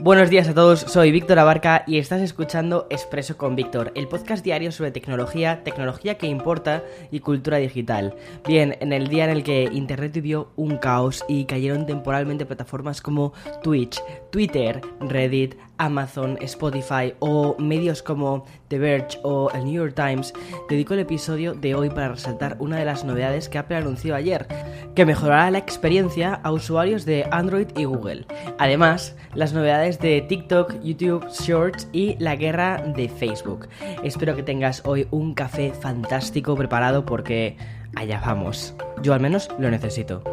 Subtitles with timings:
[0.00, 4.44] Buenos días a todos, soy Víctor Abarca y estás escuchando Expreso con Víctor, el podcast
[4.44, 6.82] diario sobre tecnología, tecnología que importa
[7.12, 8.14] y cultura digital.
[8.46, 13.00] Bien, en el día en el que Internet vivió un caos y cayeron temporalmente plataformas
[13.00, 19.94] como Twitch, Twitter, Reddit, Amazon, Spotify o medios como The Verge o el New York
[19.94, 20.32] Times,
[20.68, 24.46] dedico el episodio de hoy para resaltar una de las novedades que Apple anunció ayer,
[24.94, 28.26] que mejorará la experiencia a usuarios de Android y Google.
[28.58, 33.68] Además, las novedades de TikTok, YouTube Shorts y la guerra de Facebook.
[34.02, 37.58] Espero que tengas hoy un café fantástico preparado porque
[37.94, 38.74] allá vamos.
[39.02, 40.24] Yo al menos lo necesito.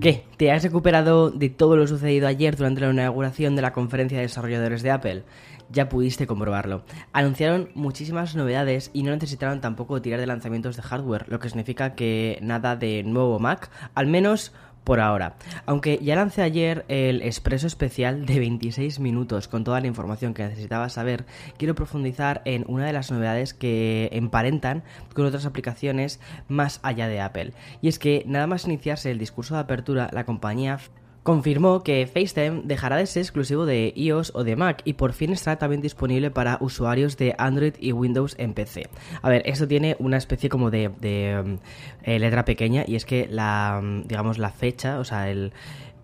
[0.00, 0.24] ¿Qué?
[0.38, 4.22] ¿Te has recuperado de todo lo sucedido ayer durante la inauguración de la conferencia de
[4.22, 5.24] desarrolladores de Apple?
[5.68, 6.84] Ya pudiste comprobarlo.
[7.12, 11.94] Anunciaron muchísimas novedades y no necesitaron tampoco tirar de lanzamientos de hardware, lo que significa
[11.94, 14.54] que nada de nuevo Mac, al menos
[14.86, 15.34] por ahora.
[15.66, 20.44] Aunque ya lancé ayer el expreso especial de 26 minutos con toda la información que
[20.44, 21.26] necesitaba saber,
[21.58, 27.20] quiero profundizar en una de las novedades que emparentan con otras aplicaciones más allá de
[27.20, 27.52] Apple.
[27.82, 30.78] Y es que nada más iniciarse el discurso de apertura, la compañía
[31.26, 35.32] confirmó que FaceTime dejará de ser exclusivo de iOS o de Mac y por fin
[35.32, 38.88] estará también disponible para usuarios de Android y Windows en PC.
[39.22, 43.82] A ver, esto tiene una especie como de, eh, letra pequeña y es que la,
[44.04, 45.52] digamos, la fecha, o sea, el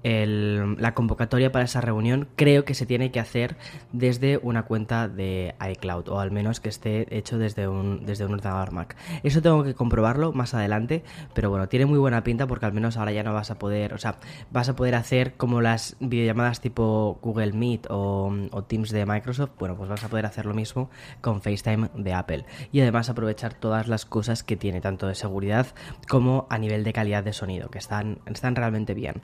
[0.03, 3.57] la convocatoria para esa reunión creo que se tiene que hacer
[3.93, 8.35] desde una cuenta de iCloud o al menos que esté hecho desde un, desde un
[8.35, 8.97] ordenador Mac.
[9.23, 11.05] Eso tengo que comprobarlo más adelante,
[11.35, 13.95] pero bueno, tiene muy buena pinta porque al menos ahora ya no vas a poder,
[13.95, 14.17] o sea,
[14.51, 19.53] vas a poder hacer como las videollamadas tipo Google Meet o, o Teams de Microsoft,
[19.59, 20.91] bueno, pues vas a poder hacer lo mismo
[21.21, 25.67] con FaceTime de Apple y además aprovechar todas las cosas que tiene, tanto de seguridad
[26.09, 29.23] como a nivel de calidad de sonido, que están, están realmente bien.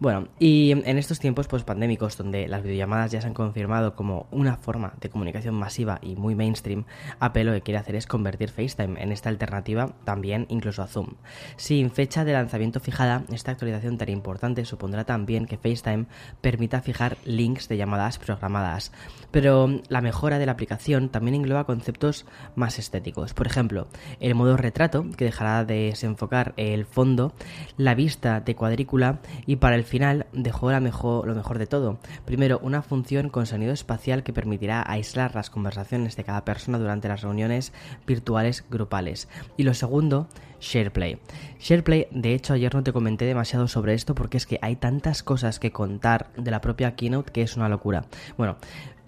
[0.00, 4.26] Bueno, y en estos tiempos pues pandémicos donde las videollamadas ya se han confirmado como
[4.30, 6.84] una forma de comunicación masiva y muy mainstream,
[7.20, 11.14] Apple lo que quiere hacer es convertir FaceTime en esta alternativa también incluso a Zoom.
[11.56, 16.06] Sin fecha de lanzamiento fijada, esta actualización tan importante supondrá también que FaceTime
[16.40, 18.92] permita fijar links de llamadas programadas,
[19.30, 23.34] pero la mejora de la aplicación también engloba conceptos más estéticos.
[23.34, 23.88] Por ejemplo,
[24.20, 27.32] el modo retrato que dejará de desenfocar el fondo,
[27.76, 31.98] la vista de cuadrícula y para el final dejó lo mejor de todo.
[32.24, 37.08] Primero, una función con sonido espacial que permitirá aislar las conversaciones de cada persona durante
[37.08, 37.72] las reuniones
[38.06, 39.28] virtuales grupales.
[39.56, 40.28] Y lo segundo,
[40.60, 41.18] SharePlay.
[41.60, 45.22] SharePlay, de hecho, ayer no te comenté demasiado sobre esto porque es que hay tantas
[45.22, 48.04] cosas que contar de la propia Keynote que es una locura.
[48.36, 48.56] Bueno,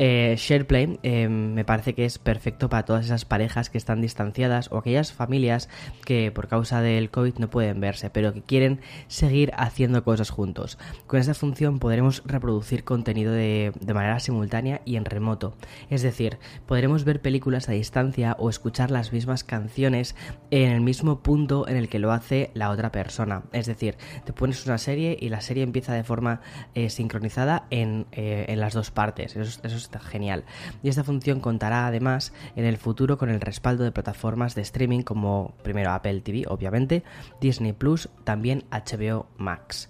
[0.02, 4.72] eh, SharePlay eh, me parece que es perfecto para todas esas parejas que están distanciadas
[4.72, 5.68] o aquellas familias
[6.06, 10.78] que por causa del COVID no pueden verse, pero que quieren seguir haciendo cosas juntos.
[11.06, 15.54] Con esta función podremos reproducir contenido de, de manera simultánea y en remoto.
[15.90, 20.16] Es decir, podremos ver películas a distancia o escuchar las mismas canciones
[20.50, 23.42] en el mismo punto en el que lo hace la otra persona.
[23.52, 26.40] Es decir, te pones una serie y la serie empieza de forma
[26.74, 29.36] eh, sincronizada en, en, las dos partes.
[29.36, 30.44] Eso, eso está genial.
[30.82, 35.02] Y esta función contará además en el futuro con el respaldo de plataformas de streaming
[35.02, 37.02] como primero Apple TV, obviamente,
[37.40, 39.88] Disney Plus, también HBO Max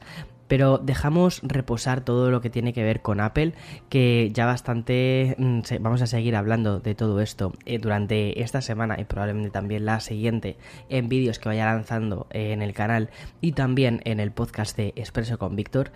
[0.50, 3.54] pero dejamos reposar todo lo que tiene que ver con Apple,
[3.88, 8.96] que ya bastante mm, vamos a seguir hablando de todo esto eh, durante esta semana
[8.98, 10.56] y probablemente también la siguiente
[10.88, 13.10] en vídeos que vaya lanzando en el canal
[13.40, 15.92] y también en el podcast de Expreso con Víctor.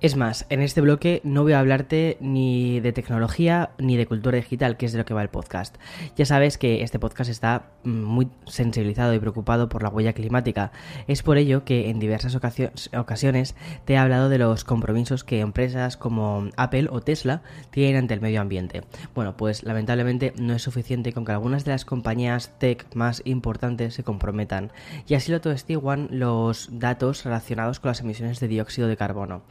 [0.00, 4.36] Es más, en este bloque no voy a hablarte ni de tecnología ni de cultura
[4.36, 5.76] digital, que es de lo que va el podcast.
[6.14, 10.70] Ya sabes que este podcast está mm, muy sensibilizado y preocupado por la huella climática.
[11.08, 13.56] Es por ello que en diversas ocasiones
[13.86, 18.20] te he hablado de los compromisos que empresas como Apple o Tesla tienen ante el
[18.20, 18.82] medio ambiente.
[19.16, 23.94] Bueno, pues lamentablemente no es suficiente con que algunas de las compañías tech más importantes
[23.94, 24.70] se comprometan.
[25.08, 29.42] Y así lo testiguan los datos relacionados con las emisiones de dióxido de carbono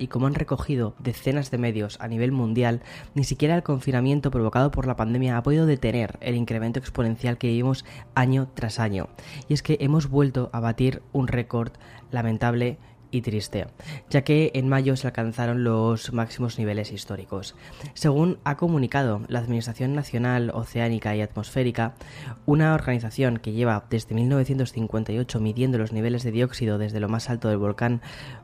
[0.00, 2.82] y como han recogido decenas de medios a nivel mundial,
[3.14, 7.46] ni siquiera el confinamiento provocado por la pandemia ha podido detener el incremento exponencial que
[7.46, 7.84] vivimos
[8.16, 9.08] año tras año.
[9.48, 11.70] Y es que hemos vuelto a batir un récord
[12.10, 12.78] lamentable
[13.10, 13.66] y triste,
[14.10, 17.54] ya que en mayo se alcanzaron los máximos niveles históricos.
[17.94, 21.94] Según ha comunicado la Administración Nacional Oceánica y Atmosférica,
[22.46, 27.48] una organización que lleva desde 1958 midiendo los niveles de dióxido desde lo más alto
[27.48, 28.00] del volcán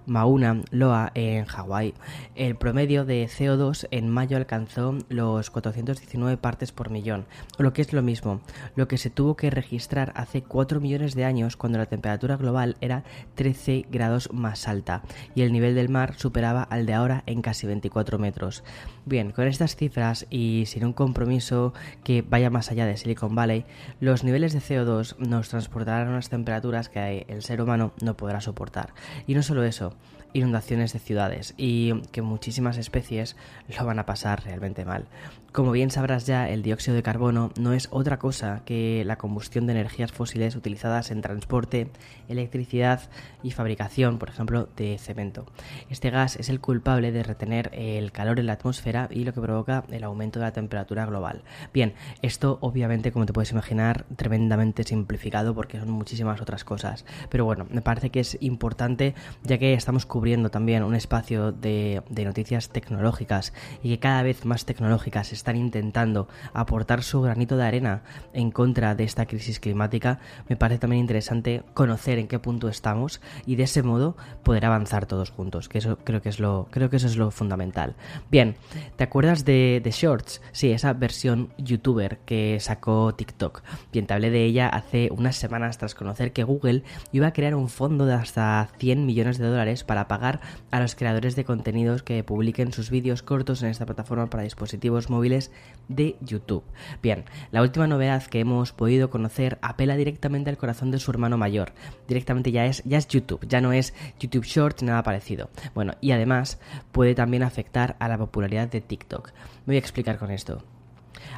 [0.06, 1.94] Mauna Loa en Hawái,
[2.34, 7.26] el promedio de CO2 en mayo alcanzó los 419 partes por millón,
[7.58, 8.40] lo que es lo mismo,
[8.76, 12.76] lo que se tuvo que registrar hace 4 millones de años cuando la temperatura global
[12.80, 15.02] era 13 grados más alta
[15.34, 18.64] y el nivel del mar superaba al de ahora en casi 24 metros.
[19.04, 21.74] Bien, con estas cifras y sin un compromiso
[22.04, 23.64] que vaya más allá de Silicon Valley,
[24.00, 28.40] los niveles de CO2 nos transportarán a unas temperaturas que el ser humano no podrá
[28.40, 28.94] soportar.
[29.26, 29.94] Y no solo eso,
[30.34, 33.36] inundaciones de ciudades y que muchísimas especies
[33.68, 35.06] lo van a pasar realmente mal.
[35.52, 39.66] Como bien sabrás ya, el dióxido de carbono no es otra cosa que la combustión
[39.66, 41.90] de energías fósiles utilizadas en transporte,
[42.28, 43.02] electricidad
[43.44, 45.46] y fabricación, por ejemplo, de cemento.
[45.90, 49.40] Este gas es el culpable de retener el calor en la atmósfera y lo que
[49.40, 51.44] provoca el aumento de la temperatura global.
[51.72, 57.04] Bien, esto obviamente, como te puedes imaginar, tremendamente simplificado porque son muchísimas otras cosas.
[57.30, 59.14] Pero bueno, me parece que es importante
[59.44, 64.64] ya que estamos cubriendo también un espacio de, noticias tecnológicas y que cada vez más
[64.64, 70.56] tecnológicas están intentando aportar su granito de arena en contra de esta crisis climática, me
[70.56, 75.30] parece también interesante conocer en qué punto estamos y de ese modo poder avanzar todos
[75.30, 77.94] juntos, que eso creo que es lo, creo que eso es lo fundamental.
[78.30, 78.56] Bien,
[78.96, 80.40] ¿te acuerdas de, de Shorts?
[80.52, 83.62] Sí, esa versión youtuber que sacó TikTok.
[83.92, 86.82] Bien, te hablé de ella hace unas semanas tras conocer que Google
[87.12, 90.40] iba a crear un fondo de hasta 100 millones de dólares para pagar
[90.70, 95.10] a los creadores de contenidos que publiquen sus vídeos cortos en esta plataforma para dispositivos
[95.10, 95.50] móviles
[95.88, 96.62] de YouTube.
[97.02, 101.36] Bien, la última novedad que hemos podido conocer apela directamente al corazón de su hermano
[101.36, 101.72] mayor.
[102.06, 105.50] Directamente ya es, ya es YouTube, ya no es YouTube Shorts nada parecido.
[105.74, 106.60] Bueno, y además
[106.92, 109.32] puede también afectar a la popularidad de TikTok.
[109.66, 110.73] Me voy a explicar con esto.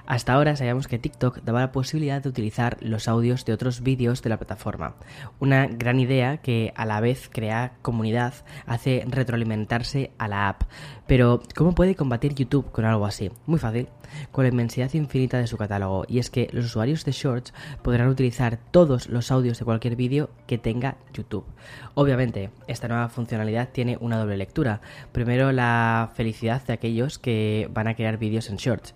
[0.06, 4.22] Hasta ahora sabíamos que TikTok daba la posibilidad de utilizar los audios de otros vídeos
[4.22, 4.94] de la plataforma.
[5.40, 8.34] Una gran idea que a la vez crea comunidad,
[8.66, 10.62] hace retroalimentarse a la app.
[11.06, 13.30] Pero, ¿cómo puede combatir YouTube con algo así?
[13.46, 13.88] Muy fácil,
[14.32, 16.04] con la inmensidad infinita de su catálogo.
[16.08, 20.30] Y es que los usuarios de Shorts podrán utilizar todos los audios de cualquier vídeo
[20.46, 21.46] que tenga YouTube.
[21.94, 24.80] Obviamente, esta nueva funcionalidad tiene una doble lectura.
[25.12, 28.94] Primero, la felicidad de aquellos que van a crear vídeos en Shorts.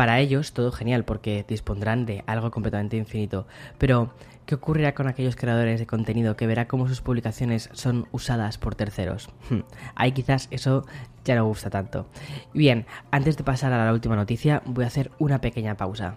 [0.00, 3.46] Para ellos todo genial porque dispondrán de algo completamente infinito.
[3.76, 4.14] Pero,
[4.46, 8.74] ¿qué ocurrirá con aquellos creadores de contenido que verá cómo sus publicaciones son usadas por
[8.74, 9.28] terceros?
[9.50, 9.60] Hmm,
[9.94, 10.86] ahí quizás eso
[11.22, 12.06] ya no gusta tanto.
[12.54, 16.16] Bien, antes de pasar a la última noticia, voy a hacer una pequeña pausa.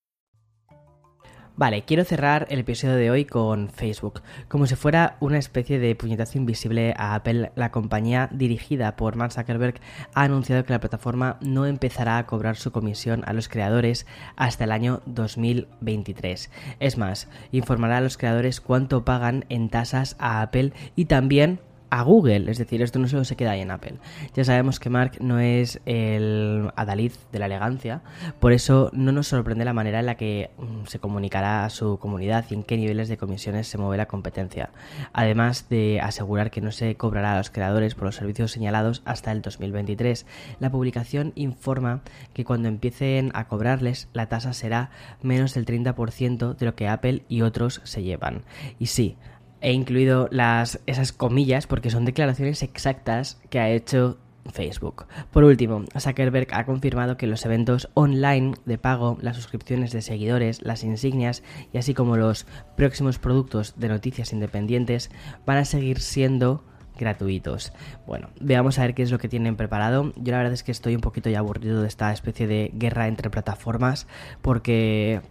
[1.57, 4.21] Vale, quiero cerrar el episodio de hoy con Facebook.
[4.47, 9.33] Como si fuera una especie de puñetazo invisible a Apple, la compañía dirigida por Mark
[9.33, 9.75] Zuckerberg
[10.13, 14.63] ha anunciado que la plataforma no empezará a cobrar su comisión a los creadores hasta
[14.63, 16.49] el año 2023.
[16.79, 21.59] Es más, informará a los creadores cuánto pagan en tasas a Apple y también
[21.91, 23.95] a Google, es decir, esto no solo se queda ahí en Apple.
[24.33, 28.01] Ya sabemos que Mark no es el adalid de la elegancia,
[28.39, 31.99] por eso no nos sorprende la manera en la que mm, se comunicará a su
[31.99, 34.69] comunidad y en qué niveles de comisiones se mueve la competencia,
[35.11, 39.33] además de asegurar que no se cobrará a los creadores por los servicios señalados hasta
[39.33, 40.25] el 2023.
[40.61, 42.01] La publicación informa
[42.33, 47.23] que cuando empiecen a cobrarles la tasa será menos del 30% de lo que Apple
[47.27, 48.43] y otros se llevan.
[48.79, 49.17] Y sí,
[49.61, 54.17] He incluido las, esas comillas porque son declaraciones exactas que ha hecho
[54.51, 55.05] Facebook.
[55.31, 60.61] Por último, Zuckerberg ha confirmado que los eventos online de pago, las suscripciones de seguidores,
[60.63, 65.11] las insignias y así como los próximos productos de noticias independientes
[65.45, 66.63] van a seguir siendo
[66.97, 67.73] gratuitos.
[68.05, 70.13] Bueno, veamos a ver qué es lo que tienen preparado.
[70.17, 73.07] Yo la verdad es que estoy un poquito ya aburrido de esta especie de guerra
[73.07, 74.07] entre plataformas
[74.41, 75.21] porque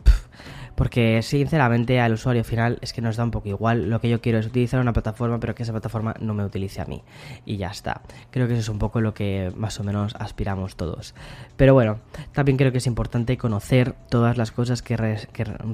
[0.81, 3.91] porque sinceramente al usuario final es que nos da un poco igual.
[3.91, 6.81] Lo que yo quiero es utilizar una plataforma, pero que esa plataforma no me utilice
[6.81, 7.03] a mí.
[7.45, 8.01] Y ya está.
[8.31, 11.15] Creo que eso es un poco lo que más o menos aspiramos todos.
[11.59, 11.99] Pero bueno,
[12.33, 14.97] también creo que es importante conocer todas las cosas que,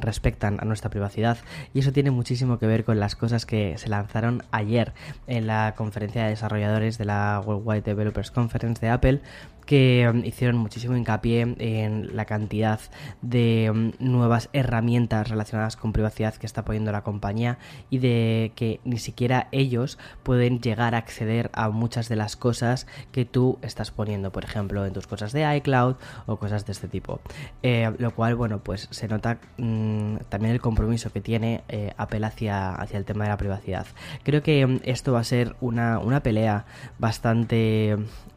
[0.01, 1.39] respectan a nuestra privacidad.
[1.73, 4.93] Y eso tiene muchísimo que ver con las cosas que se lanzaron ayer
[5.29, 9.21] en la conferencia de desarrolladores de la Worldwide Developers Conference de Apple
[9.67, 12.81] que um, hicieron muchísimo hincapié en la cantidad
[13.21, 17.59] de um, nuevas herramientas relacionadas con privacidad que está poniendo la compañía
[17.91, 22.87] y de que ni siquiera ellos pueden llegar a acceder a muchas de las cosas
[23.13, 25.97] que tú estás poniendo, por ejemplo, en tus cosas de iCloud
[26.27, 27.21] o cosas de este tipo.
[27.63, 32.25] Eh, lo cual, bueno, pues se nota mm, también el compromiso que tiene eh, Apple
[32.25, 33.87] hacia, hacia el tema de la privacidad.
[34.23, 36.67] Creo que esto va a ser una, una pelea
[36.99, 37.97] bastante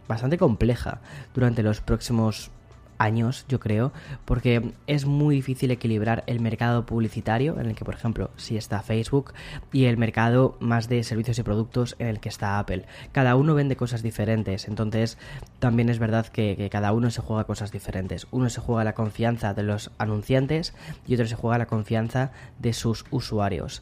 [0.10, 1.00] bastante compleja
[1.34, 2.52] durante los próximos
[2.98, 3.94] años, yo creo,
[4.26, 8.82] porque es muy difícil equilibrar el mercado publicitario, en el que, por ejemplo, sí está
[8.82, 9.34] Facebook,
[9.72, 12.86] y el mercado más de servicios y productos en el que está Apple.
[13.14, 15.18] Cada uno vende cosas diferentes, entonces
[15.60, 18.28] también es verdad que, cada uno se juega cosas diferentes.
[18.32, 20.74] Uno se juega la confianza de los anunciantes
[21.08, 23.82] y otro se juega la confianza de sus usuarios.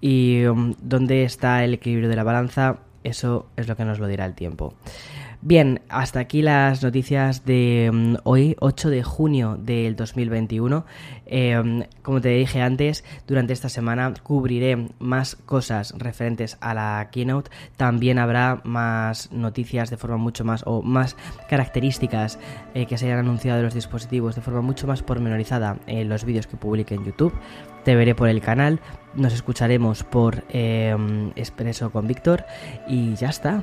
[0.00, 4.08] Y um, dónde está el equilibrio de la balanza, eso es lo que nos lo
[4.08, 4.74] dirá el tiempo.
[5.48, 10.84] Bien, hasta aquí las noticias de mm, hoy, 8 de junio del 2021.
[11.24, 17.52] Em, como te dije antes, durante esta semana cubriré más cosas referentes a la keynote.
[17.76, 21.14] También habrá más noticias de forma mucho más o más
[21.48, 22.40] características
[22.74, 26.24] eh, que se hayan anunciado de los dispositivos de forma mucho más pormenorizada en los
[26.24, 27.32] vídeos que publique en YouTube.
[27.84, 28.80] Te veré por el canal,
[29.14, 30.96] nos escucharemos por eh,
[31.36, 32.44] Expreso con Víctor
[32.88, 33.62] y ya está.